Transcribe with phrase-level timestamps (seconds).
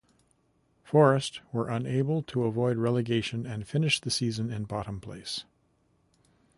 [0.83, 5.45] Forest were unable to avoid relegation and finished the season in bottom place.